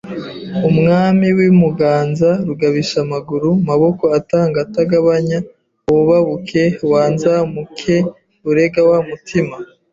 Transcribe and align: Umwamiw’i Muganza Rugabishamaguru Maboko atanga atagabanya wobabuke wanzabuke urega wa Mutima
Umwamiw’i 0.69 1.49
Muganza 1.61 2.29
Rugabishamaguru 2.47 3.49
Maboko 3.69 4.03
atanga 4.19 4.57
atagabanya 4.65 5.37
wobabuke 5.89 6.63
wanzabuke 6.91 7.95
urega 8.49 8.81
wa 8.89 8.99
Mutima 9.07 9.55